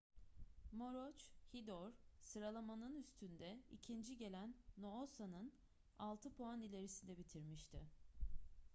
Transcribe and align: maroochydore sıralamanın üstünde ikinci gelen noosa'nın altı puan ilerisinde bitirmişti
maroochydore 0.73 1.93
sıralamanın 2.21 2.95
üstünde 2.95 3.59
ikinci 3.71 4.17
gelen 4.17 4.55
noosa'nın 4.77 5.53
altı 5.99 6.33
puan 6.33 6.61
ilerisinde 6.61 7.17
bitirmişti 7.17 7.83